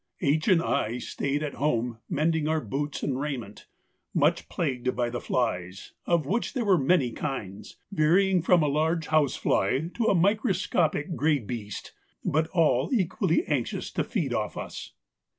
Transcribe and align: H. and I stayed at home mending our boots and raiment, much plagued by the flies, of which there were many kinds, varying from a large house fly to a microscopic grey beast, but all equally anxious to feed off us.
H. 0.19 0.47
and 0.47 0.63
I 0.63 0.97
stayed 0.97 1.43
at 1.43 1.53
home 1.53 1.99
mending 2.09 2.47
our 2.47 2.59
boots 2.59 3.03
and 3.03 3.19
raiment, 3.19 3.67
much 4.15 4.49
plagued 4.49 4.95
by 4.95 5.11
the 5.11 5.21
flies, 5.21 5.93
of 6.07 6.25
which 6.25 6.55
there 6.55 6.65
were 6.65 6.79
many 6.79 7.11
kinds, 7.11 7.77
varying 7.91 8.41
from 8.41 8.63
a 8.63 8.67
large 8.67 9.05
house 9.09 9.35
fly 9.35 9.91
to 9.97 10.05
a 10.05 10.15
microscopic 10.15 11.15
grey 11.15 11.37
beast, 11.37 11.93
but 12.25 12.47
all 12.47 12.89
equally 12.91 13.45
anxious 13.45 13.91
to 13.91 14.03
feed 14.03 14.33
off 14.33 14.57
us. 14.57 14.93